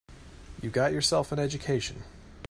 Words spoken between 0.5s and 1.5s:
You get yourself an